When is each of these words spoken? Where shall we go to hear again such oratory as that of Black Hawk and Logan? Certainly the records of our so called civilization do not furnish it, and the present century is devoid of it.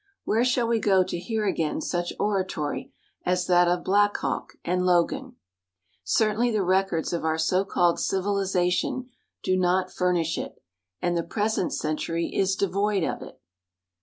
Where 0.23 0.43
shall 0.43 0.67
we 0.67 0.79
go 0.79 1.03
to 1.03 1.19
hear 1.19 1.45
again 1.45 1.79
such 1.79 2.11
oratory 2.19 2.91
as 3.23 3.45
that 3.45 3.67
of 3.67 3.83
Black 3.83 4.17
Hawk 4.17 4.53
and 4.65 4.83
Logan? 4.83 5.35
Certainly 6.03 6.49
the 6.53 6.63
records 6.63 7.13
of 7.13 7.23
our 7.23 7.37
so 7.37 7.63
called 7.63 7.99
civilization 7.99 9.11
do 9.43 9.55
not 9.55 9.93
furnish 9.93 10.39
it, 10.39 10.55
and 11.03 11.15
the 11.15 11.21
present 11.21 11.71
century 11.71 12.33
is 12.35 12.55
devoid 12.55 13.03
of 13.03 13.21
it. 13.21 13.39